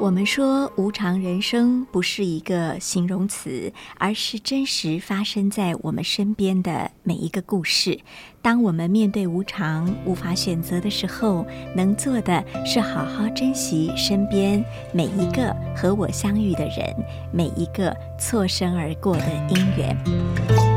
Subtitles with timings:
[0.00, 8.00] 我们说，无常人生不是一个形容词，而是真实发生在我们身边的每一个故事。
[8.40, 11.46] 当我们面对无常、无法选择的时候，
[11.76, 14.64] 能做的是好好珍惜身边
[14.94, 16.96] 每一个和我相遇的人，
[17.30, 20.69] 每一个错身而过的因缘。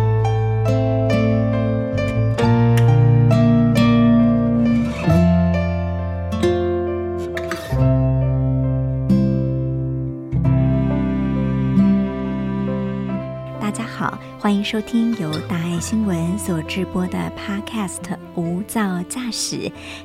[14.43, 18.01] 欢迎收听由大爱新闻所直播的 Podcast
[18.35, 19.55] 《无噪驾驶》。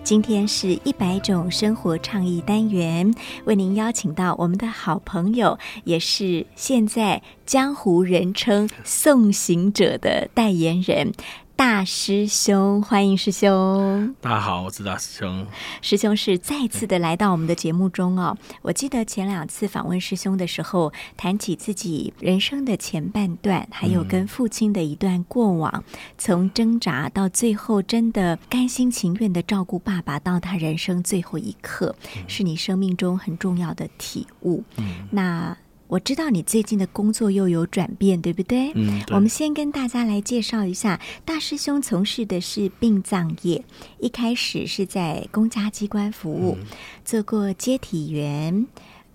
[0.04, 3.12] 今天是一百种生活倡议单元，
[3.46, 11.10] 为您邀请到我们的好朋友，也是现在江湖人称“送行者”的代言人。
[11.58, 14.14] 大师兄，欢迎师兄！
[14.20, 15.44] 大家好，我是大师兄。
[15.82, 18.38] 师兄是再次的来到我们的节目中哦。
[18.62, 25.82] 我记得前两次访问师兄的时候，谈起自己人生的前半段，还有跟父亲的一段过往，
[26.16, 31.92] 从挣扎到最后真的甘心情愿的照顾爸爸，到他人生最后一刻，
[32.28, 34.62] 是你生命中很重要的体悟。
[35.10, 35.56] 那。
[35.88, 38.70] 我知道你最近的工作又有转变，对不对？
[38.74, 43.64] 嗯，我们先跟大家来介绍一下，大师兄从事的是殡葬业，
[43.98, 46.58] 一开始是在公家机关服务，
[47.04, 48.66] 做过接体员。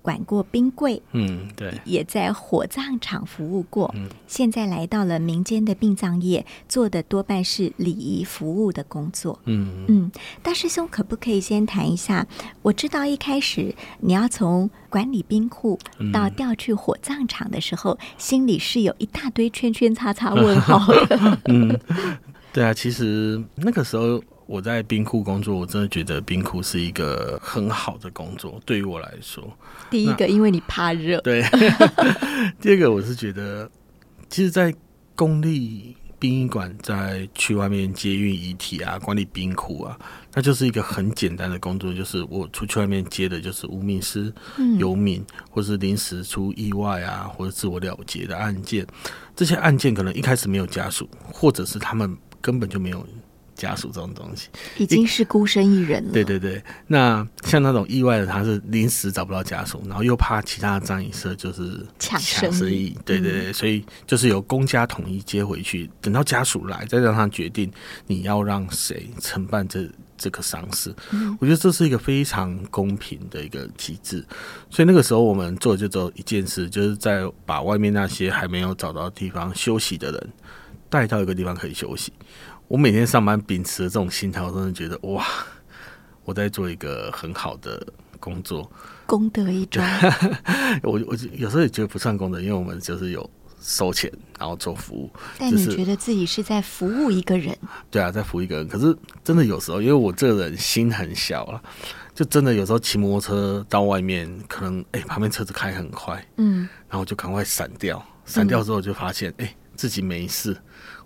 [0.03, 10.11] 管过冰柜，嗯，对，也在火葬场服务过，嗯，现在来到了民间的殡葬业，做的多半是礼仪服务的工作，嗯嗯。
[10.43, 12.27] 大师兄，可不可以先谈一下？
[12.61, 15.79] 我知道一开始你要从管理冰库
[16.11, 21.39] 到调去火葬场的时候，心里是有一大堆圈圈叉叉问号的。
[21.47, 21.79] 嗯，
[22.51, 24.21] 对啊，其实那个时候。
[24.45, 28.59] 我在冰库工作，我真的觉得冰库是一个很好的工作。
[28.65, 29.57] 对于我来说，
[29.89, 31.41] 第一个，因为你怕热；对，
[32.59, 33.69] 第二个，我是觉得，
[34.29, 34.73] 其实，在
[35.15, 39.97] 公立殡仪馆在去外面接运遗体啊，管理冰库啊，
[40.33, 44.33] 那就是一个很简单的工作，就是我出去外面接的就是无名尸、
[44.77, 48.85] 游民，或是临时出意外啊，或者自我了结的案件。
[49.35, 53.05] 这些案件可能一开始没有家属，或者是他们根本就没有。
[53.55, 56.11] 家属这种东西已经是孤身一人了。
[56.11, 62.97] 对对对，那像那种意外的，他是临时找不到家属，然后又怕其他的葬仪社就是抢生意。
[63.05, 67.71] 对对对，所以就是由公家统一接回去，等到家属来，再让他决定
[68.07, 69.87] 你要让谁承办这
[70.17, 70.93] 这个丧事。
[71.39, 74.25] 我觉得这是一个非常公平的一个机制。
[74.69, 80.29] 所以那个时候我们做就做一件事，就是在把外面那些还没有找到地方休息的人
[80.89, 82.11] 带到一个地方可以休息。
[82.67, 85.25] 我每天上班秉持的这种心态，我真的觉得哇，
[86.23, 87.85] 我在做一个很好的
[88.19, 88.71] 工作，
[89.05, 89.85] 功德一桩。
[90.81, 93.29] 我我有时候也觉得不算功德，因为我们就是有
[93.61, 95.11] 收钱，然后做服务。
[95.37, 97.55] 但你觉得自己是在服务一个人？
[97.91, 98.67] 对啊，在服务一个人。
[98.67, 101.61] 可是真的有时候，因为我这个人心很小啊，
[102.15, 108.03] 就真的有时候骑摩托车到外面，可能哎旁边车子开很快，嗯，然后就赶快闪掉。
[108.25, 110.57] 闪掉之后就发现，哎，自己没事。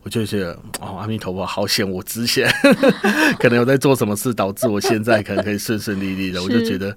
[0.07, 2.50] 我就觉得哦，阿弥陀佛，好险我之前
[3.40, 6.41] 可能有在做什么事，导致我现在可能可以顺顺利利的。
[6.41, 6.95] 我就觉得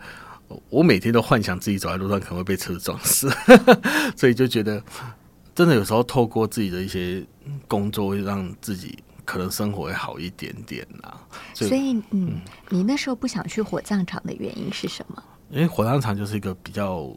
[0.68, 3.28] 我每天都幻想自己走在路上可能会被车撞死，
[4.16, 4.80] 所以就觉得
[5.56, 7.20] 真的有时候透过自己的一些
[7.66, 11.12] 工作，会让自己可能生活会好一点点呐。
[11.52, 15.20] 所以，嗯，你那时候不想去火葬场的原因是什么？
[15.50, 17.12] 因为火葬场就是一个比较。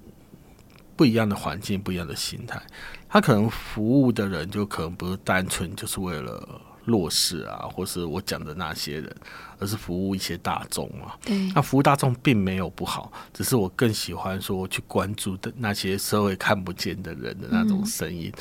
[0.95, 2.61] 不一样的环境，不一样的心态，
[3.09, 9.15] 他可能服务的人就可能不是单纯就是为了弱势啊，或是我讲的那些人，
[9.57, 11.18] 而是服务一些大众啊。
[11.23, 18.31] 对，那服务大众并没有不好，只是我更喜欢说去关注的那些社会看不见的人的那种声音，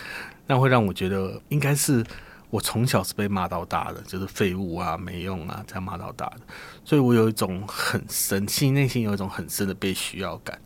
[0.47, 2.05] 那会让我觉得应该是
[2.53, 6.41] 我从小是被骂到大的，就是废物啊、没用啊这样骂到大的，
[6.85, 10.61] 所以我有一种很深，心内心有一种很深的被需要感。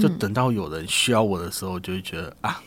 [0.00, 2.62] 就等到有人需要我的时候，就会觉得啊，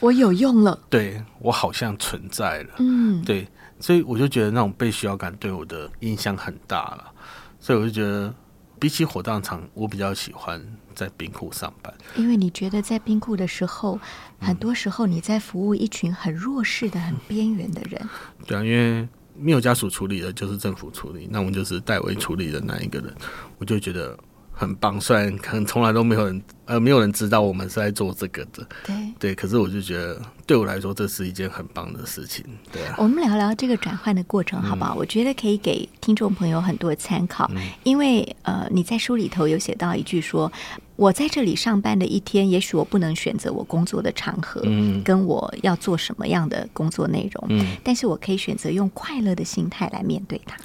[0.00, 3.46] 我有用了，对我好像存在了，嗯，对，
[3.78, 7.12] 所以我就觉得那种被需要感对我的影响很大了，
[7.60, 8.34] 所以我就觉得
[8.80, 10.58] 比起火葬场，我比较喜欢
[10.94, 13.98] 在冰库上班，因为你觉得在冰库的时候，
[14.38, 18.08] 很多时候你在服务一群很弱势的、很边缘的人，
[18.46, 23.14] 对啊，因为没有家属处理的，就是政府处理，那我们就是代为处理的那一个人，
[23.58, 24.18] 我就觉得。
[24.54, 32.94] 很棒，虽然可能从来都没有人呃没有人知道我们是在做这个的，对对，可是我就觉得对我来说这是一件很棒的事情，对啊。
[32.96, 34.94] 我们聊聊这个转换的过程，好不好？
[34.94, 37.50] 我觉得可以给听众朋友很多参考，
[37.82, 40.50] 因为呃你在书里头有写到一句说，
[40.94, 50.56] 我在这里上班的一天，也许我不能选择我工作的场合，嗯，跟我要做什么样的工作内容，嗯，但是我可以选择用快乐的心态来面对它。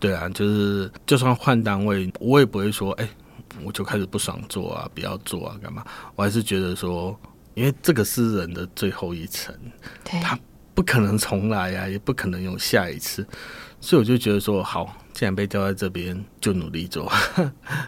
[0.00, 3.06] 对啊，就是就算换单位，我也不会说哎。
[3.64, 5.84] 我就开始不爽做啊，不要做啊，干嘛？
[6.14, 7.18] 我还是觉得说，
[7.54, 9.54] 因为这个是人的最后一层，
[10.04, 10.38] 他
[10.74, 13.26] 不可能重来呀，也不可能有下一次，
[13.80, 17.10] 所以我就觉得说，好，既然被吊在这边，就努力做，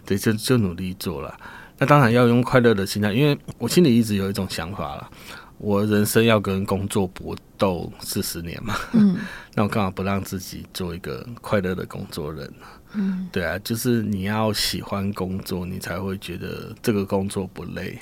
[0.06, 1.38] 对，就就努力做了。
[1.76, 5.10] 那当然要用快乐的心态，因为我心里一直有一种想法了，
[5.58, 9.19] 我人生要跟工作搏斗四十年嘛，嗯，
[9.55, 12.66] 那我干嘛不让自己做一个快乐的工作人呢？
[12.94, 17.99] 嗯，对啊，就是你要喜欢工作，你才会觉得这个工作不累。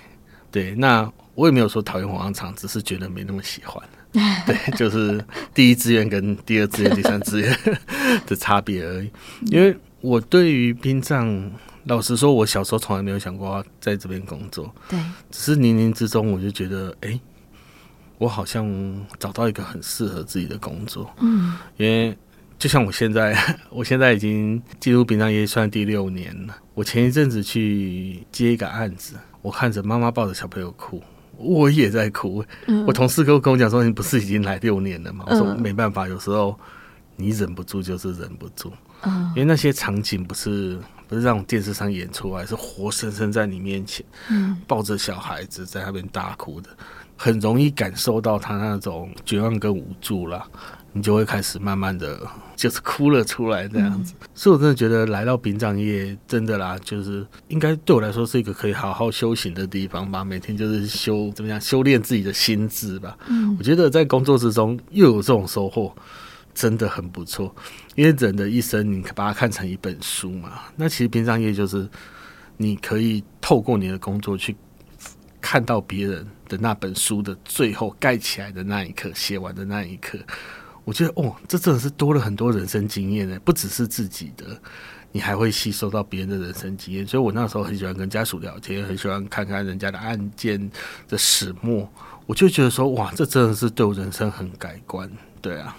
[0.50, 3.83] 对，那我也没有说讨厌火葬场，只是觉得没那么喜欢。
[4.47, 5.23] 对，就是
[5.53, 7.59] 第一志愿跟第二志愿、第三志愿
[8.27, 9.11] 的差别而已。
[9.47, 11.50] 因为我对于殡葬，
[11.85, 14.73] 老实说，我小时候从来没有想过在这边工作。
[14.89, 14.99] 对，
[15.31, 17.21] 只是冥冥之中，我就觉得，哎，
[18.17, 18.67] 我好像
[19.19, 21.11] 找到一个很适合自己的工作。
[21.19, 22.17] 嗯，因为。
[22.58, 23.37] 就像我现在，
[23.70, 26.56] 我现在已经进入殡葬业算第六年了。
[26.75, 31.03] 我前一阵子去接一个案子，我看着妈妈抱着小朋友哭，
[31.37, 32.44] 我也在哭。
[32.87, 36.58] 我同事跟跟我讲说：“你不是已经来六年了吗？”我说：“没办法，有时候
[37.17, 38.73] 你忍不住就是忍不住。”
[39.35, 44.05] 因为那些场景不是不是让电视上演出来，是活生生在你面前，
[44.67, 46.70] 抱着小孩子在那边大哭的，
[47.17, 50.44] 很容易感受到他那种绝望跟无助了。
[50.93, 52.19] 你就会开始慢慢的
[52.56, 60.25] 就是哭了出来这样子，所以我真的觉得来到殡葬业真的啦，就是应该对我来说是一个可以好好修行的地方吧。
[60.25, 63.17] 每天就是修怎么样修炼自己的心智吧。
[63.29, 65.94] 嗯，我觉得在工作之中又有这种收获，
[66.55, 67.55] 真的很不错。
[67.94, 70.53] 因为人的一生，你把它看成一本书嘛。
[70.76, 71.87] 那其实殡葬业就是
[72.56, 74.56] 你可以透过你的工作去
[75.43, 80.19] 看到别人的那本书的最后盖起来的那一刻，写完的那一刻。
[80.87, 84.47] 我觉得哦，这真的是多了很多人生经验呢，不只是自己的，
[85.11, 87.05] 你还会吸收到别人的人生经验。
[87.05, 90.71] 所以我那时候很喜欢跟家属聊天，很喜欢看看人家的案件
[91.09, 91.91] 的始末，
[92.25, 95.11] 我就觉得说，哇，这真的是对我人生很改观，
[95.43, 95.77] 对啊。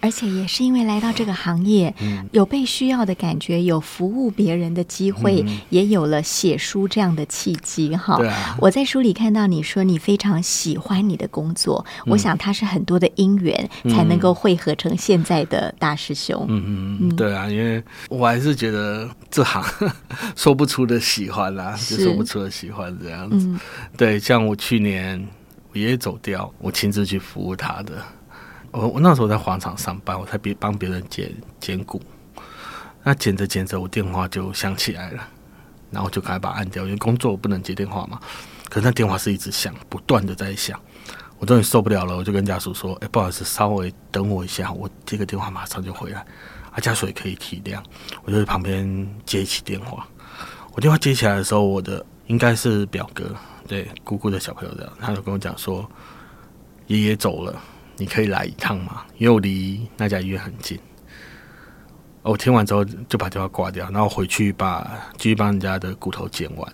[0.00, 1.94] 而且也是因为来到这个行业，
[2.32, 7.94] 有被需要的感觉，有服务别人的机会，也有了写书这样的契机。
[7.96, 8.18] 哈，
[8.60, 16.44] 我在书里看到你说你非常喜欢你的工作，我想它是很多的因缘才能够汇合成现在的大师兄。
[16.48, 19.64] 嗯嗯嗯，对啊，因为我还是觉得这行
[20.36, 23.48] 说不出的喜欢啦，就说不出的喜欢这样子。
[23.96, 25.26] 对，像我去年
[25.72, 28.02] 我爷爷走掉，我亲自去服务他的。
[28.74, 32.02] 我我那时候在广场上班，我在别帮别人捡捡骨，
[33.04, 35.22] 那捡着捡着，我电话就响起来了，
[35.92, 38.18] 然后就赶快把它按掉，因为工作不能接电话嘛。
[38.68, 40.78] 可是那电话是一直响，不断的在响，
[41.38, 46.26] 我终于受不了了，我就跟家属说：“哎，不好意思，稍微等我一下，我接个电话马上就回来。”
[46.74, 47.80] 啊，家属也可以体谅，
[48.24, 50.04] 我就在旁边接起电话。
[50.72, 53.32] 我电话接起来的时候，我的应该是表哥，
[53.68, 55.88] 对姑姑的小朋友的，他就跟我讲说
[56.88, 57.54] ：“爷爷走了。”
[57.96, 59.04] 你可以来一趟吗？
[59.18, 60.78] 因为我离那家医院很近。
[62.22, 66.72] 我听完之后就把电话挂掉，然后回去把继续帮人家的骨头剪完，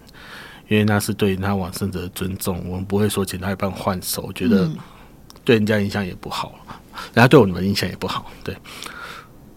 [0.69, 2.63] 因为那是对那往生者的尊重。
[2.69, 4.71] 我们不会说剪到一半换手，我觉得
[5.45, 6.55] 对人家印象也不好，
[7.15, 8.31] 人家对我们印象也不好。
[8.45, 8.57] 对，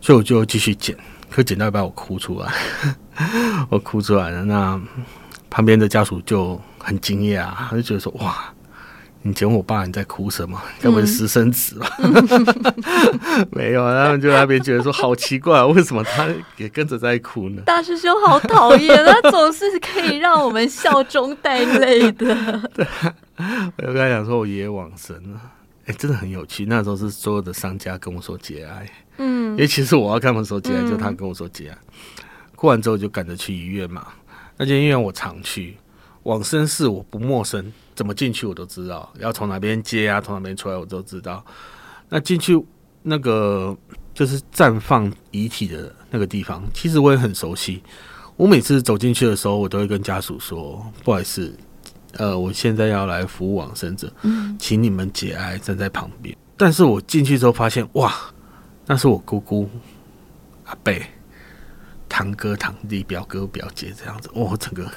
[0.01, 0.97] 所以我就继续剪，
[1.29, 2.51] 可剪到一半我哭出来，
[3.69, 4.43] 我哭出来了。
[4.43, 4.81] 那
[5.49, 8.51] 旁边的家属就很惊讶，他就觉得说：“哇！”
[9.25, 10.61] 你捡我爸，你在哭什么？
[10.81, 11.87] 该不会私生子吧？
[13.51, 16.27] 没有，他们就那边觉得说好奇怪，为什么他
[16.57, 17.61] 也跟着在哭呢？
[17.65, 22.35] 大师兄好讨厌，他总是可以让我们笑中带泪的。
[22.73, 22.85] 对，
[23.77, 25.39] 我就跟他讲说，我爷爷往生了。
[25.85, 26.65] 哎，真的很有趣。
[26.65, 28.89] 那时候是所有的商家跟我说节哀，
[29.19, 31.77] 嗯，因为其实我要跟他们说节哀，就他跟我说节哀。
[32.55, 34.05] 过完之后就赶着去医院嘛。
[34.57, 35.75] 那间医院我常去，
[36.23, 37.71] 往生寺我不陌生。
[37.95, 41.45] 怎么进去我都知道，要从哪边接啊，从哪边出来我都知道。
[42.09, 42.59] 那进去
[43.03, 43.77] 那个
[44.15, 47.83] 就是绽放遗体的那个地方，其实我也很熟悉。
[48.35, 51.55] 我每次走进去的时候，我都会跟家属说：“不好意思，
[52.13, 58.11] 呃，我现在要来服务往生者，嗯，请你们节哀，站在旁边。”但是我进去之后发现，哇，
[58.87, 59.69] 那是我姑姑、
[60.65, 60.91] 阿伯、
[62.09, 64.89] 堂哥、堂弟、表哥、表姐这样子，我整个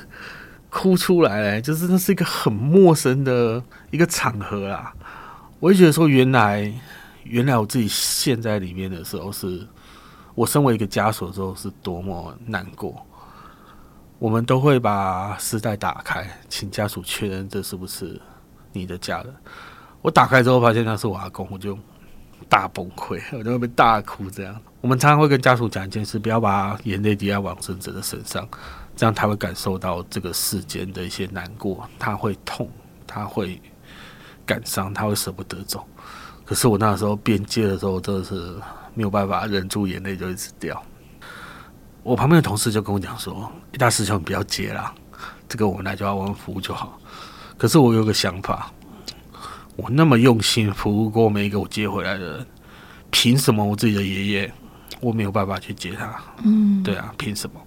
[0.77, 4.93] 哭出来，就是那是一个很陌生的一个场合啦。
[5.59, 6.71] 我就觉得说，原来
[7.25, 9.67] 原来我自己陷在里面的时候，是
[10.35, 12.95] 我身为一个家属的时候，是多么难过。
[14.19, 18.21] 我们都会把丝带打开，请家属确认这是不是
[18.75, 19.35] 你的家人。
[20.03, 21.79] 我打开之后发现那是我阿公，我就
[22.51, 24.31] 大崩溃，我就会被大哭。
[24.31, 28.47] 这样，我们常常会跟家属讲一件事：不要把眼泪滴在往生者的身上，
[28.97, 32.69] 这样他会感受到这个世间的一些难过，他会痛，
[33.07, 33.61] 他会
[34.47, 35.87] 感伤，他会舍不得走。
[36.45, 38.55] 可是我那时候边接的时候，真的是
[38.95, 40.83] 没有办法忍住眼泪就一直掉。
[42.03, 44.95] 我旁边的同事就跟我讲说：“大师兄，你不要接啦，
[45.49, 46.99] 这个我们来就要我们服务就好。”
[47.59, 48.73] 可是我有个想法，
[49.75, 52.47] 我那么用心服务过每一个我接回来的人，
[53.11, 54.53] 凭什么我自己的爷爷
[55.01, 56.23] 我没有办法去接他？
[56.45, 57.61] 嗯，对啊，凭什么？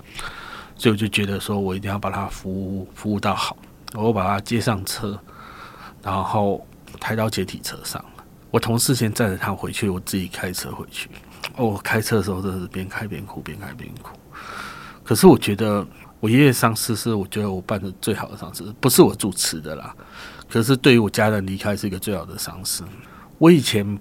[0.80, 3.56] 所以我就觉得说我一定要把他服务服务到好，
[3.94, 5.20] 我把他接上车，
[6.02, 6.66] 然后
[7.02, 8.04] 抬到解体车上。
[8.50, 11.10] 我同事先载着他回去，我自己开车回去。
[11.58, 14.18] 我开车的时候真是边开边哭，边开边哭。
[15.04, 15.86] 可是我觉得
[16.20, 19.94] 我爷爷丧事是我觉得我办的最好的丧事，不是我主持的啦。
[20.48, 22.84] 可是对于我家人离开是一个最好的丧事。
[23.38, 24.00] 我以前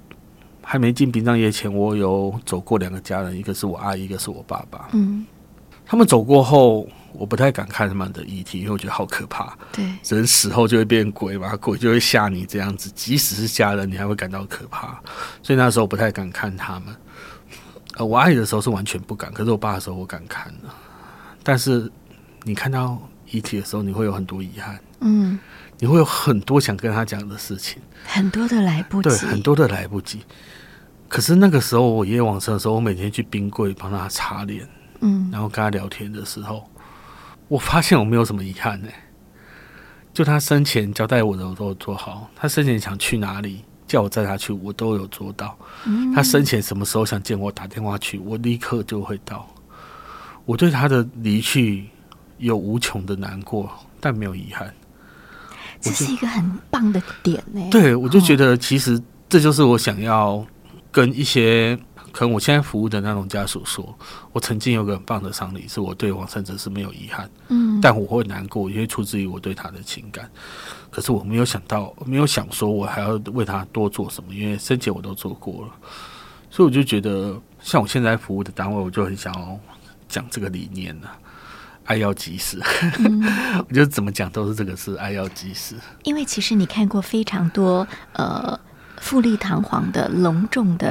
[0.62, 4.88] 还没进殡葬业前，我有走过两个家人，一个是我阿姨，一个是我爸爸。
[4.92, 5.26] 嗯，
[5.88, 9.56] 他们走过后，我不太敢看他们的遗体，因为我觉得好可怕。
[9.72, 12.90] 对，人死后就会变鬼嘛，鬼就会吓你这样子。
[12.94, 15.00] 即使是家人，你还会感到可怕。
[15.42, 16.94] 所以那时候我不太敢看他们。
[17.96, 20.68] 呃，我阿姨的时候是完全不敢，可是我爸的时候我敢看的。
[21.42, 21.90] 但是，
[22.42, 25.38] 你看到遗体的时候，你会有很多遗憾，嗯，
[25.78, 30.20] 你会有很多想跟他讲的事情，很多的来不及，对，很多的来不及。
[31.08, 34.68] 可是那个时候，我爷爷往生的时候，我每天去冰柜帮他擦脸，
[35.00, 36.68] 嗯，然后跟他聊天的时候，
[37.48, 38.88] 我发现我没有什么遗憾呢。
[40.12, 42.28] 就他生前交代我的，我都做好。
[42.34, 45.56] 他生前想去哪里，叫我载他去，我都有做到。
[46.12, 49.46] 他生前什么时候想见我，打电话去，我立刻就会到。
[50.44, 51.86] 我对他的离去
[52.38, 54.74] 有无穷的难过，但没有遗憾。
[55.80, 57.68] 这是一个很棒的点呢。
[57.70, 60.44] 对，我就觉得其实这就是我想要
[60.90, 61.78] 跟一些
[62.12, 63.96] 可能我现在服务的那种家属说，
[64.32, 67.30] 我曾经有个很棒的丧礼，是我对王生者是没有遗憾。
[67.48, 70.30] 嗯，但我会难过，因为出自于我对他的情感。
[70.90, 75.72] 可是我没有想到，没有想说我还要为他多做什么，因为生前我都做过了。
[76.50, 79.58] 所以我就觉得，像我现在服务的单位，我就很想要。
[80.08, 81.08] 讲这个理念呢，
[81.84, 82.58] 爱要及时。
[83.68, 85.74] 我觉得怎么讲都是这个是爱要及时。
[86.04, 88.58] 因为其实你看过非常多呃
[89.00, 90.90] 富丽堂皇的隆重的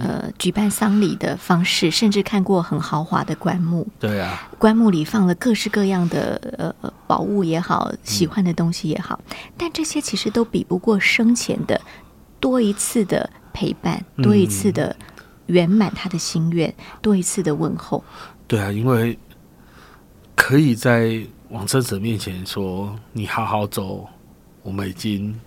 [0.00, 3.86] 呃举办丧礼的方式，甚至看过很豪华的棺木。
[3.98, 9.20] 对啊，棺木里放了各式各样的呃宝物也好，喜欢的东西也好，
[9.56, 11.80] 但这些其实都比不过生前的
[12.40, 14.94] 多一次的陪伴，多一次的
[15.46, 18.02] 圆满他的心愿，多一次的问候。
[18.46, 19.18] 对啊，因为
[20.34, 24.06] 可以在往生者面前说“你好好走”，
[24.62, 25.38] 我们已经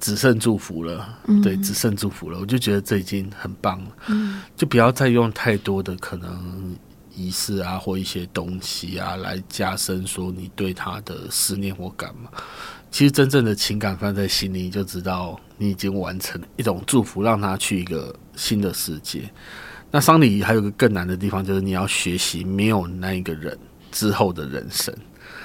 [0.00, 1.18] 只剩祝福了。
[1.42, 3.90] 对，只剩祝福了，我就觉得这已经很棒了。
[4.08, 6.76] 嗯，就不要再用太多的可能
[7.14, 12.30] 仪式啊，或一些东西啊，来加深说你对他的思念或感嘛。
[12.90, 19.28] 其实真正的情感放在心里，就知道你已经完成一种祝福，让他去一个新的世界。
[19.90, 23.58] 那丧礼还有个更难的地方，就是你要学习没有那一个人
[23.90, 24.94] 之后的人生。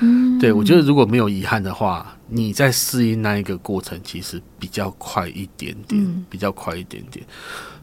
[0.01, 7.25] 嗯，对我觉得如果没有遗憾的话，你在适应那一个过程，其实比较快一点点，比较快一点点。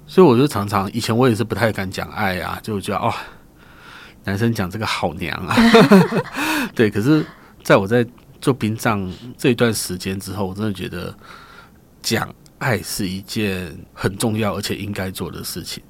[0.07, 3.13] 所以我就常常以前我也是不太敢讲爱啊，就觉得哦，
[4.25, 5.55] 男生讲这个好娘啊。
[6.75, 7.25] 对，可是
[7.63, 8.07] 在我在
[8.41, 11.15] 做殡葬这一段时间之后，我真的觉得
[12.03, 15.83] 讲爱是一件很重要而且应该做的事情。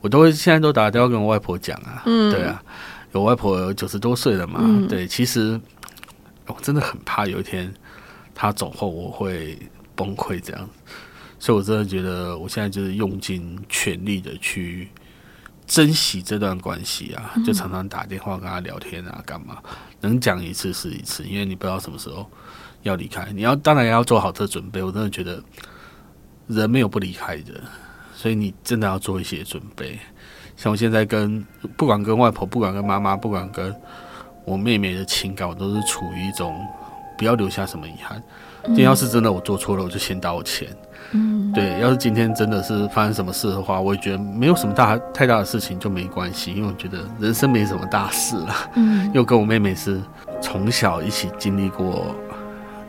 [0.00, 2.62] 我都会现在都打电话跟我外婆讲啊，对啊，
[3.12, 5.60] 有外婆九十多岁了嘛，对，其实
[6.46, 7.72] 我真的很怕有一天
[8.34, 9.58] 他走后我会
[9.94, 10.68] 崩溃这样，
[11.38, 14.88] 所以我真的觉得我现在就是用尽全力的去
[15.66, 19.58] 珍惜这段关系啊，就常常打电话跟他聊天啊，干嘛
[20.00, 22.30] 能讲一次是一次，因为你不知道什么时候
[22.82, 25.42] 要离开，你要当然要做好这准备，我真的觉得
[26.46, 27.60] 人没有不离开的。
[28.14, 29.98] 所以你真的要做一些准备，
[30.56, 31.44] 像我现在跟
[31.76, 33.70] 不管跟外婆，不管跟妈妈，不管跟
[34.46, 36.64] 我妹妹的情感，我都是处于一种
[37.18, 38.22] 不要留下什么遗憾。
[38.66, 40.68] 今天要是真的我做错了，我就先道歉。
[41.12, 48.54] 嗯，对，要是今天真的是发生什么事的话，我也觉得没有什么大太大的事情就没关系，因为我觉得人生没什么大事了。
[48.74, 50.00] 嗯，又跟我妹妹是
[50.40, 52.14] 从小一起经历过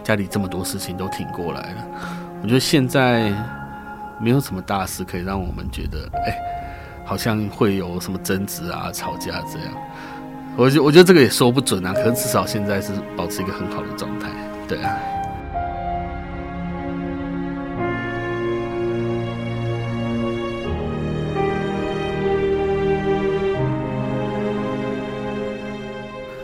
[0.04, 1.88] 家里这么多事情都挺过来了，
[2.44, 3.32] 我觉得现在
[4.20, 6.38] 没有什么大事可以让我们觉得，哎，
[7.06, 9.74] 好像会有什么争执啊、吵架这样。
[10.60, 14.28] 我觉我觉得这个也说不准啊，可是至少现在是保持一个很好的状态，
[14.68, 14.98] 对啊。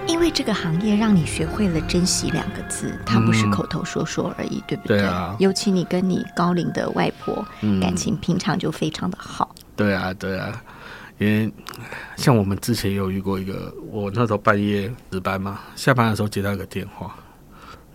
[0.05, 4.99] 因为这个行业让你学会了珍惜两个字，它不是口头说说而已，对不对？
[4.99, 9.55] 对啊尤其你跟你高龄的外婆、嗯感情平常就非常的好。
[9.75, 10.61] 对啊，对啊，
[11.19, 11.51] 因为
[12.17, 17.15] 像我们之前也有遇过一个，我那时候半夜值班嘛，下班的时候接到一个电话，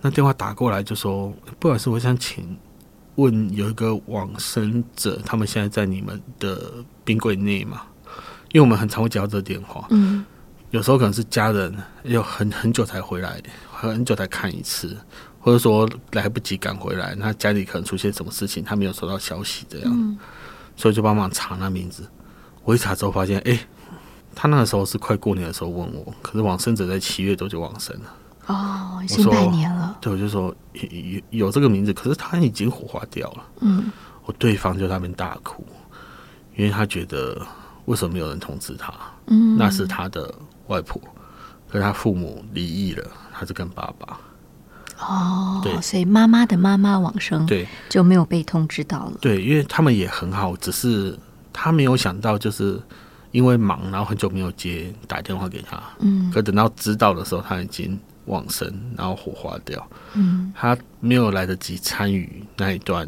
[0.01, 2.57] 那电话打过来就说：“不好意思，我想请
[3.15, 6.73] 问有一个往生者，他们现在在你们的
[7.03, 7.81] 冰柜内嘛？”
[8.51, 10.25] 因为我们很常会接到这个电话，嗯
[10.71, 14.97] 有时候可能是家人要很很久才回来，很久才看一次，
[15.39, 19.91] 或者说来不及赶回来，那家里可能出现什么事情，他没有收到消息这样。
[19.91, 20.17] 嗯
[20.75, 22.09] 所以就帮忙查那名字。
[22.63, 23.59] 我一查之后发现，哎、
[24.35, 28.15] 他那个时候是快过年的时候问我，可是往生者在七月多就往生了。
[28.47, 29.97] 哦，新拜年了。
[30.01, 33.43] 对，我就说有有有这个名字，可是他已经火化掉了。
[33.61, 33.91] 嗯
[34.25, 35.65] 我对方就在那边大哭，
[36.55, 37.41] 因为他觉得
[37.85, 38.93] 为什么没有人通知他？
[39.25, 40.31] 嗯，那是他的
[40.67, 41.01] 外婆，
[41.67, 44.19] 可是他父母离异了，他是跟爸爸。
[44.99, 49.13] 哦，对所以妈妈的妈妈往生对就没有被通知到了。
[49.19, 51.17] 对，因为他们也很好，只是
[51.51, 52.81] 他没有想到，就是
[53.31, 55.81] 因为忙，然后很久没有接打电话给他。
[55.99, 63.07] 嗯可等到知道的时候，他已经往生，然后火化掉，嗯，他没有来得及参与那一段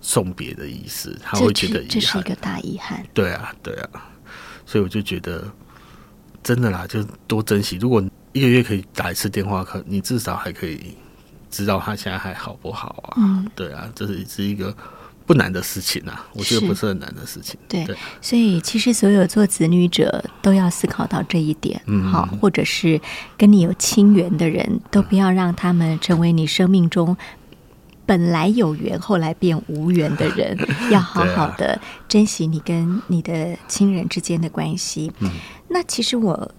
[0.00, 2.00] 送别的仪式，他会觉得遗憾。
[2.00, 3.06] 是这是一个大遗憾。
[3.12, 3.90] 对啊，对啊，
[4.64, 5.44] 所以我就觉得
[6.42, 7.76] 真的啦，就多珍惜。
[7.76, 10.96] 如果一个月可以打一次电话，可你至少还可以
[11.50, 13.14] 知道他现在还好不好啊？
[13.18, 14.74] 嗯，对啊，这是是一个
[15.26, 17.58] 不难的事情啊，我觉得不是很难的事情。
[17.68, 23.00] 对对，所以其实所有做子女者都要思考到这一点，嗯好，或者是
[23.36, 27.16] 跟你有亲缘的人，都不要让他们成为你生命中。
[28.04, 30.58] 本来有缘，后来变无缘的人，
[30.90, 35.12] 要好好的珍惜你跟你的亲人之间的关系。
[35.20, 35.30] 嗯
[35.68, 36.52] 那其实我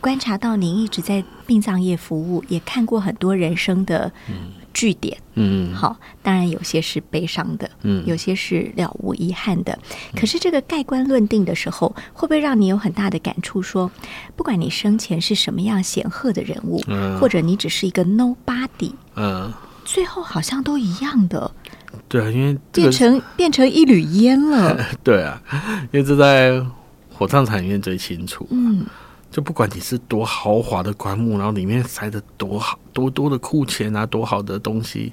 [0.00, 4.12] 观察到您一直在殡葬业服务，也看过很多人生的
[4.72, 5.16] 据点。
[5.34, 9.78] 嗯，好，当然有些是悲伤的，嗯有些是了无遗憾的。
[10.14, 13.90] 可是这个盖棺论定的时候，会不会让你有很大的感触说？
[14.36, 19.50] 不管你生前是什么样显赫的人物，嗯或者你只是一个 nobody，嗯，
[19.84, 21.50] 最后好像都一样的，
[22.08, 24.78] 对啊，因为这变成变成一缕烟了。
[25.02, 25.40] 对啊，
[25.92, 26.62] 因为这在
[27.10, 28.46] 火葬场里面最清楚。
[28.50, 28.84] 嗯，
[29.32, 35.12] 就不管你是多豪华的棺木，然后里面塞的多好多多的库钱啊，多好的东西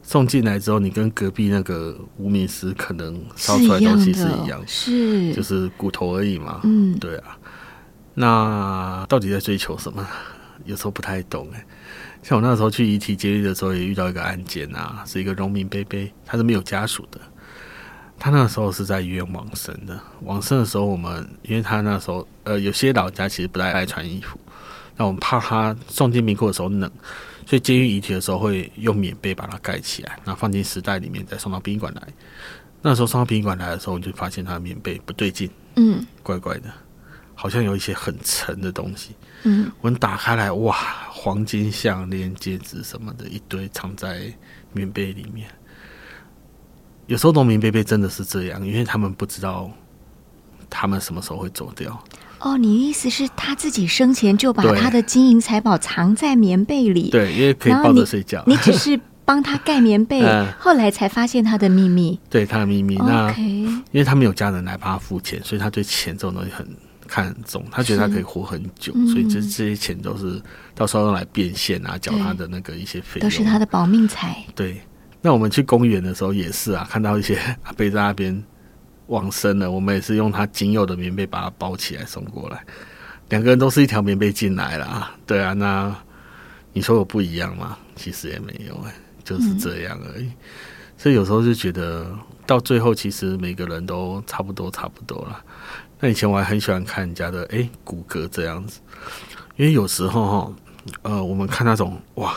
[0.00, 6.60] 送进来之后，你跟隔壁那个无名尸可能烧出来的东西是，一样，是就是骨头而已嘛。
[6.62, 7.36] 嗯对啊，
[8.14, 10.06] 那到底在追求什么？
[10.64, 11.66] 有时候不太懂哎。
[12.22, 17.20] 像我那时候去遗体监狱的时候，也遇到一个案件啊，是一个农民伯伯，他是没有家属的。
[18.18, 19.98] 他那个时候是在医院往生的。
[20.22, 24.38] 往生的时候，我们因为他那时候呃，有些老人家其实不太爱穿衣服，
[24.96, 26.90] 那我们怕他送进冰库的时候冷，
[27.46, 32.02] 所以监狱遗体的时候会用棉被把它盖起来，然后放进丝袋里面，再送到殡仪馆来。
[32.82, 36.70] 那时候送到殡仪馆来的时候，我就发现他的棉被不对劲，嗯怪怪的，
[37.34, 39.14] 好像有一些很沉的东西。
[39.44, 40.76] 嗯，我们打开来，哇，
[41.10, 44.32] 黄金项链、戒指什么的，一堆藏在
[44.72, 45.48] 棉被里面。
[47.08, 49.68] 有时候农民伯伯真的是这样，因为他们不知道
[50.70, 52.00] 他们什么时候会走掉。
[52.40, 57.10] 哦，你意思是他自己生前就把他的金银财宝藏在棉被里？
[57.10, 58.44] 对，因为可以抱着睡觉。
[58.46, 62.16] 你只是帮他盖棉被，嗯 后来才发现他的秘密。
[62.30, 62.96] 对他的秘密。
[62.98, 66.64] 那因为他没有家人来帮他付钱，所以他对钱这种东西很
[67.08, 67.64] 看很重。
[67.72, 70.40] 他觉得他可以活很久，嗯所以这这些钱都是
[70.76, 73.22] 到时候用来变现啊，缴他的那个一些费用。
[73.22, 74.44] 都是他的保命财。
[74.54, 74.80] 对，
[75.20, 78.42] 那我们去公园的时候也是啊，看到一些 阿伯在那边
[79.06, 82.62] 往生了，我们也是用他仅有的棉被把它包起来送过来。
[83.30, 85.94] 两个人都是一条棉被进来啦，对啊，那
[86.72, 87.76] 你说有不一样吗？
[87.96, 90.30] 其实也没有、哎，就是这样而已。
[90.96, 92.10] 所以有时候就觉得
[92.46, 95.44] 到最后，其实每个人都差不多，差不多了。
[96.00, 98.80] 那以前我还很喜欢看人家的哎、骨骼这样子，
[99.56, 100.52] 因为有时候哈，
[101.02, 102.34] 呃，我们看那种哇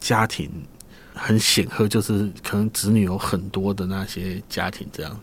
[0.00, 0.50] 家庭
[1.22, 5.20] 很显赫，就是可能子女有很多的那些家庭这样。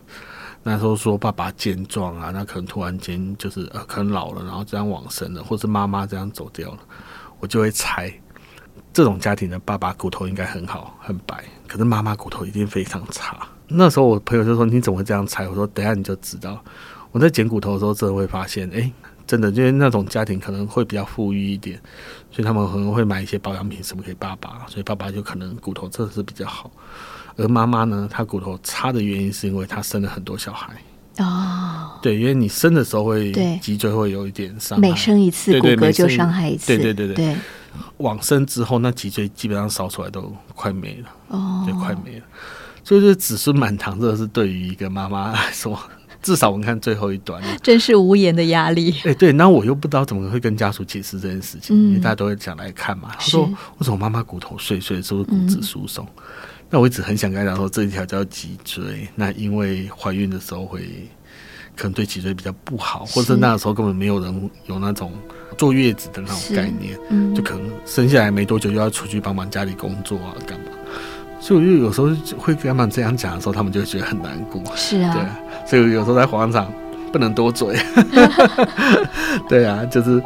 [0.62, 6.78] 那时候说爸爸健壮啊，那可能突然间就是呃，可能老了，然后这样往生了，或是妈妈这样走掉了，
[7.40, 8.12] 我就会猜，
[8.92, 13.36] 这种家庭的爸爸骨头应该很好很白，可是妈妈骨头一定非常差。
[13.66, 16.62] 那时候我朋友就说：“你怎么会这样猜？”我说：“等下你就知道。”
[17.12, 18.92] 我在捡骨头的时候，真的会发现，哎，
[19.28, 21.78] 真的，因为那种家庭可能会比较富裕一点，
[22.32, 26.70] 所以他们可能会买一些保养品什么给爸爸，所以爸爸就可能骨头真的是比较好。
[27.36, 30.72] 而妈妈呢，她骨头差的原因是因为她生了很多小孩
[31.18, 31.98] 哦。
[32.02, 36.66] 对，因为你生的时候会对脊椎会有一点伤，每生一次骨骼就伤害一次。
[36.66, 37.36] 对对对对。
[37.98, 42.24] 往生之后，那脊椎基本上烧出来都快没了哦，就快没了。
[42.82, 45.78] 所以，这子孙满堂，这是对于一个妈妈来说，
[46.22, 48.94] 至少我们看最后一段，真是无言的压力。
[49.04, 53.10] 哎，对，那我又不知道怎么会跟家属解释这件事情，因为大家都会想来看嘛。
[53.12, 53.44] 他说
[53.78, 56.06] ：“为什么妈妈骨头碎碎，是不是骨质疏松？”
[56.70, 59.08] 那我一直很想跟他讲说，这一条叫脊椎。
[59.14, 61.08] 那因为怀孕的时候会
[61.76, 65.12] 可能对脊椎比较不好，或者那个时候根本没有人有那种
[65.56, 70.66] 坐月子的那种概念，就可能生下来没多久就要出去帮忙家里工作啊，干嘛？
[71.40, 74.62] 所以我就有时候会跟他们这样讲的时候，他们就会觉得很难过。
[74.74, 76.70] 是啊，对啊，所以有时候在广场
[77.12, 77.76] 不能多嘴。
[79.48, 80.22] 对啊，就是。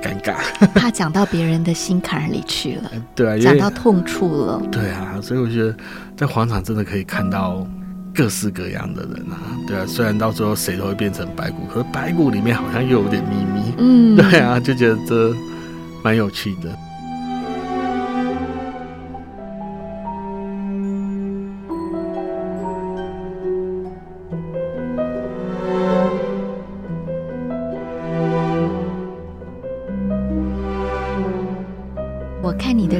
[0.00, 0.36] 尴尬，
[0.74, 2.90] 怕讲到别人的心坎里去了。
[3.16, 4.62] 对啊，讲到痛处了。
[4.70, 5.74] 对啊，所以我觉得
[6.16, 7.66] 在广场真的可以看到
[8.14, 9.42] 各式各样的人啊。
[9.66, 13.74] 对啊，虽然到最后谁都会变成白骨，可是白骨里面好像又有点秘密。
[13.78, 15.34] 嗯，对啊，就觉得这
[16.04, 16.70] 蛮有趣的。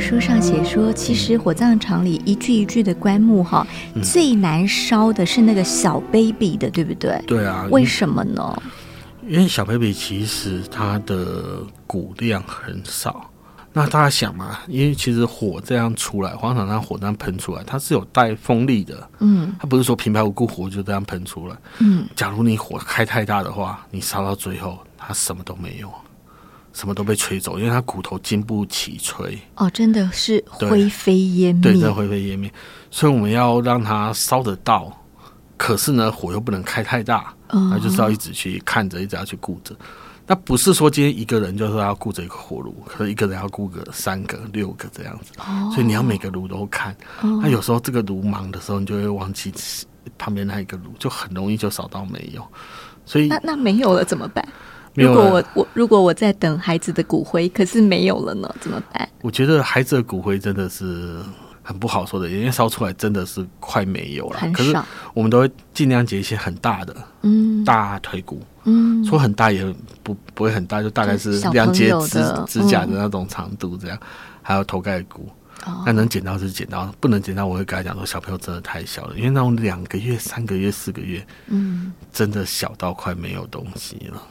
[0.01, 3.67] 书上写说，其实火葬场里一具一具的棺木哈，
[4.03, 7.23] 最难烧的是那个小 baby 的，对不对？
[7.27, 7.67] 对啊。
[7.71, 8.63] 为什么呢？
[9.27, 13.31] 因为小 baby 其实它的骨量很少。
[13.73, 19.09] 那大家想嘛，因为其实火这样出来，火葬场火这样喷出来，它是有带风力的。
[19.21, 19.55] 嗯。
[19.61, 21.57] 它不是说平白无故火就这样喷出来。
[21.79, 22.07] 嗯。
[22.17, 25.91] 假如你火开太大的话，你烧到最后，它什么都没有。
[26.79, 29.37] 什么都被吹走，因为他骨头经不起吹。
[29.57, 31.61] 哦，真的是灰飞烟灭。
[31.61, 32.49] 对，真的灰飞烟灭。
[32.89, 34.97] 所以我们要让它烧得到，
[35.57, 39.75] 可是呢，火又不能开太大，那就是要一直去看着，一直要去顾着。
[40.25, 45.33] 那不是说今天一个人就是要顾着一个火炉，可能一个人要顾个三个、六个这样子。
[45.41, 45.69] 哦。
[45.75, 46.93] 所以你要每个炉都看。
[47.23, 47.41] 哦。
[47.43, 49.53] 那有时候这个炉忙的时候，你就会忘记
[50.17, 52.47] 旁边那一个炉，就很容易就烧到没有。
[53.05, 54.47] 所以那那没有了怎么办？
[55.07, 59.09] 如果我我如果我在等孩子的骨灰，可是没有了呢，怎么办？
[59.23, 61.19] 我觉得孩子的骨灰真的是
[61.63, 64.41] 很不好说的，因为烧出来真的是快没有了。
[64.53, 64.77] 可是
[65.15, 69.65] 我们都会尽量捡一些很大的，嗯，大腿骨，嗯，说很大也
[70.03, 73.99] 不不会很大，就大概是两节指指甲的那种长度这样。
[74.41, 75.29] 还有头盖骨，
[75.85, 84.23] 那能捡到是捡到，不能捡到我会跟他讲说小朋友真的太小了，因为那种两个月、三个月、四个月，嗯，真的小到快没有东西了。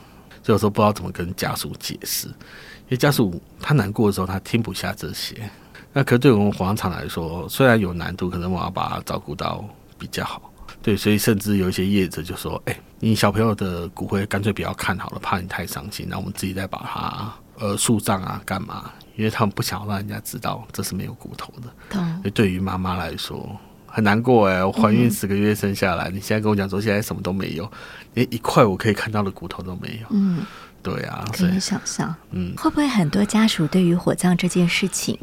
[0.52, 5.50] 有时候不知道怎么跟家属解释，因为家属他难过的时候，他听不下这些。
[5.94, 9.64] 那可对我们火葬场来说，虽然有难度，可能我要把他照顾到
[9.98, 10.52] 比较好。
[10.82, 16.08] 对，所以甚至有一些业者就说：“哎，你小朋友的骨灰干脆不要看好了，怕你太伤心。
[16.08, 18.92] 那我们自己再把它呃树葬啊，干嘛？
[19.16, 22.00] 因为他们不想让人家知道这是没有骨头的。
[22.22, 23.50] 对对于妈妈来说。”
[23.98, 27.68] 很难过哎，我怀孕十个月生下来，你现在跟我讲说现在什么都没有，
[28.14, 30.08] 连一块我可以看到的骨头都没有。
[30.12, 30.46] 嗯，
[30.84, 32.16] 对啊，可以想象。
[32.30, 35.18] 嗯，会不会很多家属对于火葬这件事情，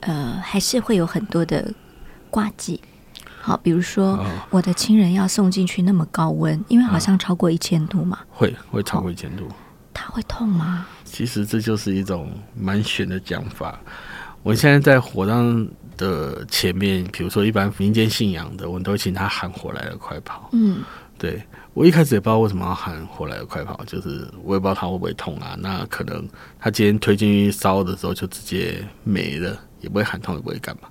[0.00, 1.70] 呃，还是会有很多的
[2.30, 2.80] 挂记？
[3.42, 9.46] 好，比如说我的亲人要送进去那么高温，因为好像超过一千度嘛，会会超过一千度，
[9.92, 10.86] 他会痛吗？
[11.04, 13.78] 其实这就是一种蛮玄的讲法。
[14.42, 15.68] 我现在在火葬。
[15.96, 20.50] 的前面，比如说一般民间信仰的，我们都会请他喊“火来了，快跑”。
[20.52, 20.82] 嗯，
[21.18, 25.56] 对我一开始也不知道为什么要喊“火来了，快跑”，就是我也不知道他会不会痛啊。
[25.58, 26.28] 那可能
[26.58, 30.88] 他今天推进去烧的时候就直接没了，也不会喊痛，也不会干嘛。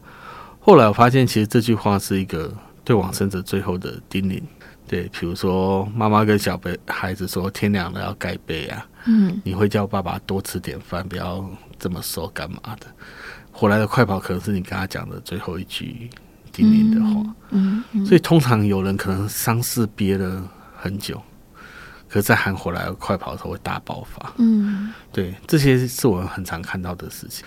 [0.60, 4.42] 后来我发现，其实这句话是一个对往生者最后的叮咛。
[4.86, 11.44] 对，比如说妈妈跟小辈孩子说：“天凉了要盖被啊。”嗯，你会叫爸爸多吃点饭，不要
[11.80, 12.88] 这么瘦，干嘛的？
[13.64, 16.10] 火来的快跑，可能是你跟他讲的最后一句
[16.52, 17.36] 叮咛的话。
[17.52, 20.46] 嗯，所以通常有人可能伤势憋了
[20.76, 21.16] 很久，
[22.10, 24.34] 可是在喊回来的快跑的时候会大爆发。
[24.36, 27.46] 嗯，对，这些是我们很常看到的事情。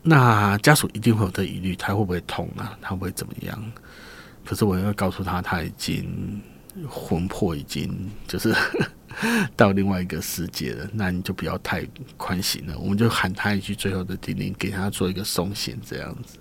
[0.00, 2.78] 那家属一定会有这疑虑，他会不会痛啊？
[2.80, 3.60] 他会怎么样？
[4.46, 6.40] 可是我要告诉他，他已经
[6.86, 8.54] 魂魄已经就是
[9.56, 10.88] 到另外一个世界了。
[10.92, 11.86] 那你就不要太
[12.16, 16.38] 宽心了，我们就喊他一句最后的叮咛，给他做一个送行，这样子。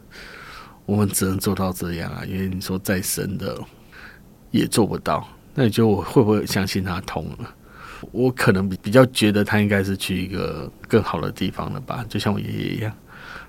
[0.85, 3.57] 我们只能做到这样啊，因为你说再深的
[4.51, 5.27] 也做不到。
[5.53, 7.55] 那你觉得我会不会相信他通了？
[8.11, 12.93] 我可能比比较觉得他应该是去一个更好的地方了吧，就像我爷爷一样。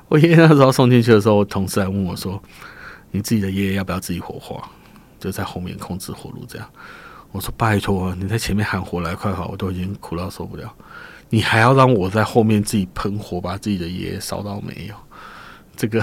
[0.08, 2.42] 我爷爷那时候送进去的时候，我同事还问我说
[3.12, 4.70] ：“你自己的爷爷要不要自己火化？
[5.18, 6.68] 就在后面控制火炉这样。”
[7.32, 10.72] 我说：“拜托，你在前面喊火来快好，我都已经苦到受不了，
[11.28, 14.94] 你还要让我在后面自己喷火把自己的爷爷烧到没有？
[15.76, 16.02] 这个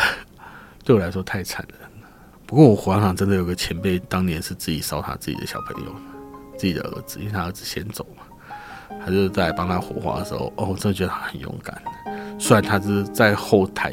[0.83, 1.89] 对我来说太惨了。
[2.45, 5.95] 不过我火葬场真的有个前辈，当年是自己烧他自己的小朋友，
[6.57, 8.23] 自己的儿子，因为他儿子先走嘛。”
[9.03, 11.81] 他就在帮他火化的时候，哦，我真的觉得他很勇敢。
[12.39, 13.91] 虽然他是在后台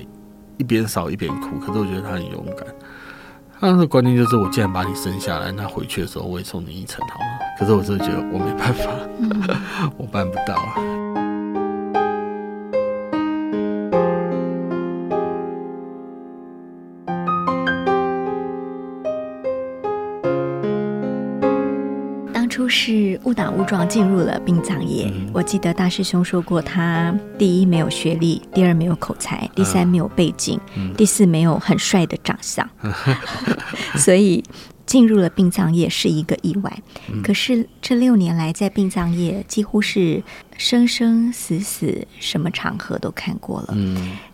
[0.58, 2.66] 一边烧一边哭，可是我觉得他很勇敢。
[3.70, 7.24] 他的观念就是：我既然把你生下来，那回去的时候我也送你一程，好吗？
[7.58, 8.90] 可是我真的觉得我没办法，
[9.96, 11.01] 我办不到啊。
[22.72, 25.12] 是误打误撞进入了殡葬业。
[25.30, 30.58] 我记得大师兄说过，他第一没有学历，第二没有口才，第三没有背景，
[30.96, 32.66] 第四没有很帅的长相，
[33.96, 34.42] 所以
[34.86, 36.82] 进入了殡葬业是一个意外。
[37.22, 40.22] 可是这六年来，在殡葬业几乎是
[40.56, 43.76] 生生死死，什么场合都看过了，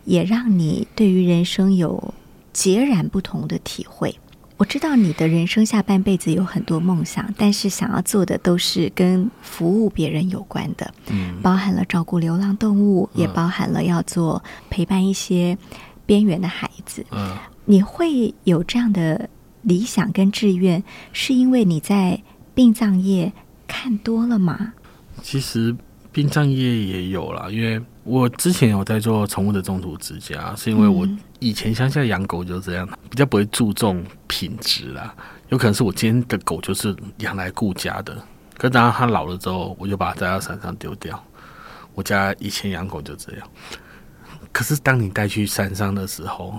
[0.05, 2.14] 也让你对于人生有
[2.53, 4.14] 截然不同的体会。
[4.59, 15.57] 我知道你的人生下半辈子有很多梦想，但是想要做的都是跟服务别人有关的，嗯，包含了照顾流浪动物，也包含了要做陪伴一些
[16.05, 17.07] 边缘的孩子。
[17.12, 19.31] 嗯，你会有这样的
[19.62, 22.21] 理想跟志愿，是因为你在
[22.53, 23.33] 殡葬业
[23.68, 24.73] 看多了吗？
[25.23, 25.77] 其实
[26.18, 31.07] 殡葬业也有啦，因为我之前有在做宠物的中途之家，是因为我。
[31.38, 35.14] 以前乡下养狗就这样，比较不会注重品质啦。
[35.50, 38.12] 有可能是我今天的狗就是养来顾家的，
[38.57, 41.22] 可等到它老了之后，我就把它带到山上丢掉。
[41.94, 43.48] 我家以前养狗就这样。
[44.50, 46.59] 可是当你带去山上的时候，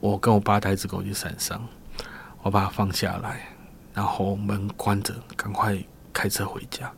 [0.00, 1.64] 我跟我爸带只狗去山上，
[2.42, 3.46] 我把它放下来，
[3.94, 5.78] 然后门关着，赶快
[6.12, 6.90] 开车回家。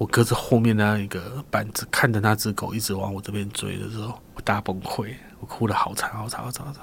[0.00, 5.12] 我隔着后面那一个板子，看着那只狗一直往我这边追的时候，我大崩溃。
[5.40, 6.82] 我哭的好惨，好惨，好惨，好惨。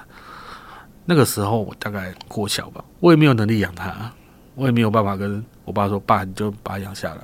[1.03, 4.12] 那个时候我大概过小吧，我也没有能力养它，
[4.53, 7.21] 我也没有办法跟我爸说：“爸，你就把它养下来，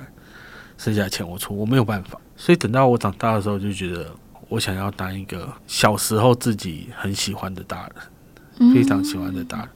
[0.76, 2.20] 剩下的钱我出。”我没有办法。
[2.34, 4.10] 所以等到我长大的时候，就觉得
[4.48, 7.88] 我想要当一个小时候自己很喜欢的大
[8.58, 9.68] 人， 非常喜欢的大人。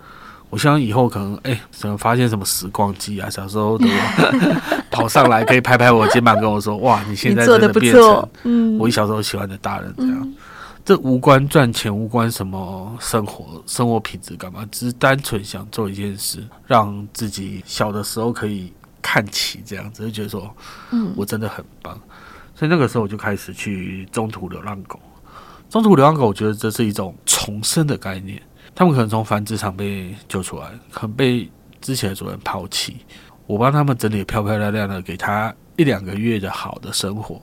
[0.50, 10.34] 我希望以后可能哎，怎么发现什么时光机啊，小时候的我 跑上来可以拍拍我肩膀，跟我说：“哇，你现在真的变成嗯，我小时候喜欢的大人。”这样。
[10.84, 20.50] 这无关赚钱，无关什么生活生活品质干嘛，只是单纯想做一件事，让自己小的时候可以看齐，这样子就觉得说，
[20.92, 22.00] 嗯，我真的很棒。
[22.54, 24.98] 所以那个时候我就开始去中途流浪狗。
[25.68, 28.40] 中途流浪狗，我觉得这是一种重生的概念。
[28.78, 32.98] 他们可能从繁殖场被救出来，可能被之前的主人抛弃，
[33.44, 37.42] 我帮他们整理漂漂亮亮的，给他一两个月的好的生活，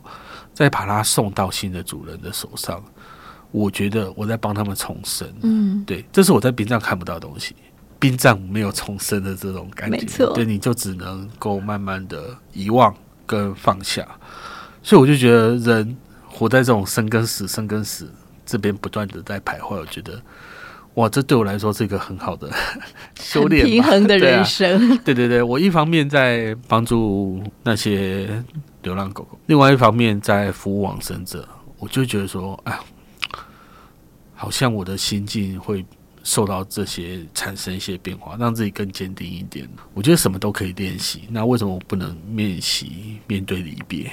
[0.53, 2.81] 再把它送到新的主人的手上。
[3.51, 7.53] 我觉得我在帮他们重生，嗯，对，这是我在殡葬看不到的东西，
[7.99, 12.95] 殡葬没有重生的这种感觉，没错，对，你就只能够慢慢的遗忘
[13.25, 14.07] 跟放下，
[14.81, 15.97] 所以我就觉得人
[16.29, 18.09] 活在这种生跟死、生跟死
[18.45, 20.21] 这边不断的在徘徊，我觉得
[20.95, 22.51] 哇，这对我来说是一个很好的
[23.19, 24.97] 修炼、平衡的人生。
[25.05, 28.43] 对对对，我一方面在帮助那些
[28.83, 31.47] 流浪狗狗，另外一方面在服务往生者，
[31.79, 32.77] 我就觉得说，哎。
[34.37, 35.83] 好像我的心境会
[36.21, 39.67] 受到这些产生一些变化，让自己更坚定一点。
[39.93, 44.11] 我觉得什么都可以练习，那为什么我不能练习面对离别、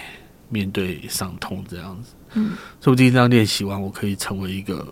[0.49, 2.15] 面对伤痛这样子？
[2.35, 4.87] 嗯，说不定这样练习完，我可以成为一个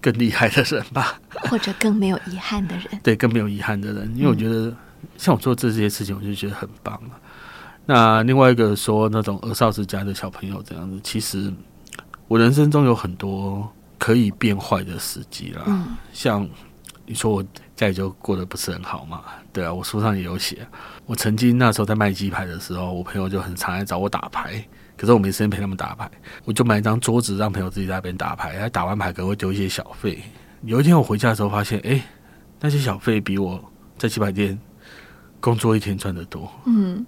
[0.00, 2.86] 更厉害的人吧，或者更没有遗憾的人。
[3.02, 4.74] 对，更没有遗憾的人，因为我觉得
[5.16, 7.10] 像我做这些事情，我就觉得很棒了。
[7.86, 11.52] 那另外一个说那种儿少之家的小朋友这样子，其实
[12.28, 13.70] 我人生中有很多。
[14.00, 15.62] 可以变坏的时机啦，
[16.10, 16.48] 像
[17.04, 17.44] 你说我
[17.76, 19.20] 家里就过得不是很好嘛，
[19.52, 20.66] 对啊，我书上也有写。
[21.04, 24.66] 我曾经那时候在卖鸡排的时候，我朋友就很常来找我打牌，
[25.00, 26.10] 可是我没时间陪他们打牌，
[26.44, 30.22] 我就买一张桌子让朋友自己在那边打牌，他打完牌可能会丢一些小费。
[30.64, 32.02] 有一天我回家的时候发现，哎，
[32.60, 33.58] 那些小费比我
[33.96, 34.60] 在棋牌店
[35.40, 36.52] 工作一天赚的多。
[36.66, 37.02] 嗯，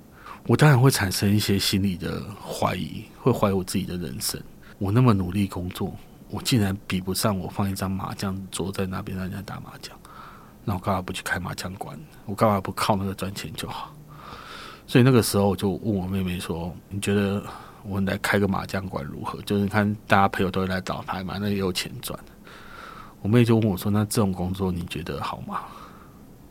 [0.47, 4.41] 我当然会产生一些心理的怀疑，会怀疑我自己的人生。
[4.79, 5.95] 我那么努力工作，
[6.31, 9.95] 我竟然比不上我放一张麻将桌在那边让人家打麻将。
[10.65, 11.95] 那我干嘛不去开麻将馆？
[12.25, 13.95] 我干嘛不靠那个赚钱就好？
[14.87, 17.43] 所以那个时候我就问我妹妹说：“你觉得
[17.85, 19.41] 我们来开个麻将馆如何？
[19.43, 22.19] 就是看大家朋友都会来找牌嘛，那也有钱赚。”
[23.23, 25.61] 我妹就问我说：“那这种工作你觉得好吗？”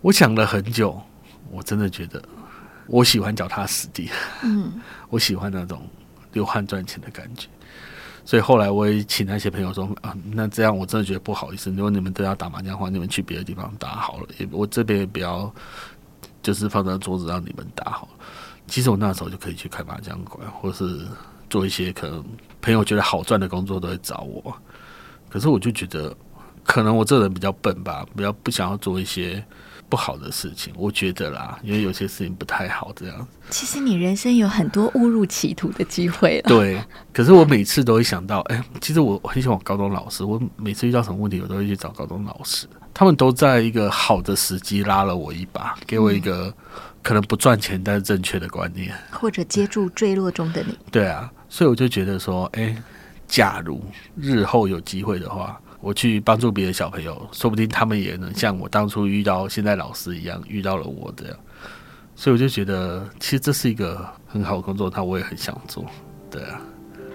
[0.02, 1.00] 我想了很久，
[1.52, 2.24] 我真的觉得
[2.88, 4.10] 我喜欢脚踏实地，
[4.44, 4.74] 嗯，
[5.10, 5.82] 我喜欢那种
[6.32, 7.48] 流汗赚钱的感觉。
[8.24, 11.70] 所以后来我也请那些朋友说啊，那这样我真的觉得不好意思。
[11.72, 14.28] 如果你们都要打麻将的话，你们去别的地方打好了。
[14.38, 15.54] 也我这边也不要，
[16.42, 18.26] 就是放在桌子让你们打好了。
[18.72, 21.06] 其实我那时候就可以去开麻将馆，或是
[21.50, 22.24] 做一些可能
[22.62, 24.56] 朋友觉得好赚的工作都会找我。
[25.30, 26.16] 可是我就觉得，
[26.64, 29.44] 可能我这人比较笨吧，比较不想要做一些。
[29.90, 33.28] 不好的事情，我觉得啦，因为有些事情不太好，这样。
[33.50, 36.48] 其实你人生有很多误入歧途的机会了。
[36.48, 36.82] 对，
[37.12, 46.54] 可是我每次都会想到，哎，其实我很喜欢高中老师，我每次遇到什么问题，我都会去找高中老师，他们都在一个好的时机拉了我一把，给我一个
[47.02, 50.78] 可能不赚钱但是正确的观念，或者接住坠落中的你。
[50.92, 52.76] 对啊，所以我就觉得说，哎，
[53.28, 53.84] 假如
[54.16, 55.60] 日后有机会的话。
[55.84, 61.36] 我去帮助别的小朋友，说不定他们也能像我当初遇到现在老师一样遇到了我这样，
[62.16, 65.84] 所以我就觉得其实这是一个很好的工作，那我也很想做，
[66.30, 66.62] 对啊。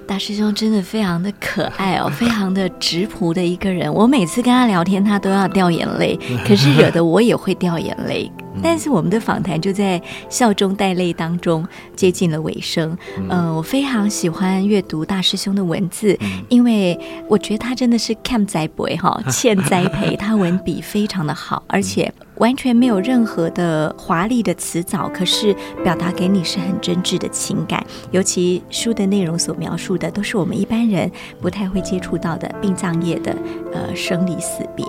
[0.06, 3.92] 大师兄真的非常的可爱哦， 非常的直朴的一个人。
[3.92, 8.30] 我每次跟他聊天，他都要掉眼泪， 可是惹得我也会掉眼泪。
[8.62, 12.96] 但是我们的访谈就在笑中带泪当中接近了尾声。
[13.28, 20.16] 嗯，我非常喜欢阅读大师兄的文字，因为我觉得他真的是欠栽培哈， 欠栽培。
[20.16, 22.12] 他文笔非常的好，而且。
[22.36, 27.82] 完全没有任何的华丽的词藻，可是表达给你是很真挚的情感。
[28.10, 33.36] 尤其书的内容所描述的，都是我们一般人不太会接触到的殡葬业的
[33.72, 34.84] 呃生离死别。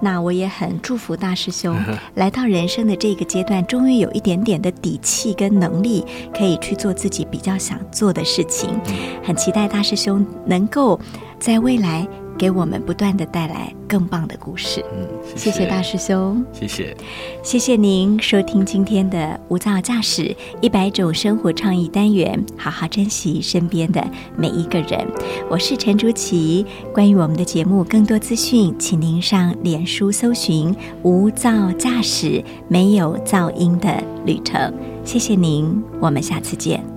[0.00, 1.76] 那我也很祝福大师兄
[2.14, 6.04] 来到人生的这个阶段，终于有一点点的底气跟能力，
[6.36, 8.70] 可以去做自己比较想做的事情。
[9.22, 10.98] 很期待大师兄能够
[11.38, 12.06] 在未来。
[12.38, 14.84] 给我们不断的带来更棒的故事。
[14.94, 16.96] 嗯，谢谢大师兄，谢谢，
[17.42, 24.04] 谢谢您收听今天的无噪驾驶一百种生活创意单元，好好珍惜身边的
[24.36, 25.06] 每一个人。
[25.50, 26.64] 我是陈竹琪。
[26.92, 34.72] 关于我们的节目更多资讯，请您上脸书搜寻“无噪驾驶”，没有噪音的旅程。
[35.04, 36.95] 谢谢您，我们下次见。